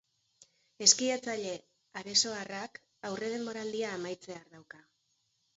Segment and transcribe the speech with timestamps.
[0.85, 1.51] Eskiatzaile
[2.01, 2.79] aresoarrak
[3.11, 4.83] aurredenboraldia amaitzear dauka.